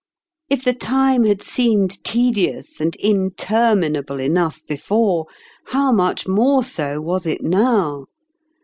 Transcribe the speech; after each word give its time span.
If 0.49 0.63
the 0.63 0.73
time 0.73 1.25
had 1.25 1.43
seemed 1.43 2.03
tedious 2.03 2.81
and 2.81 2.95
inter 2.95 3.75
minable 3.75 4.19
enough 4.19 4.59
before, 4.65 5.27
how 5.67 5.91
much 5.91 6.27
more 6.27 6.63
so 6.63 6.93
19 6.93 7.03
was 7.03 7.27
it 7.27 7.43
now 7.43 8.05